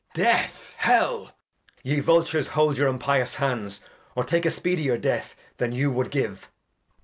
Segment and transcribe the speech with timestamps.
[0.01, 0.13] Edg.
[0.15, 0.73] Death!
[0.79, 1.31] Hell!
[1.83, 3.79] Ye Vultures, hold your impious Hands,
[4.15, 6.49] Or take a speedier Death than you wou'd give.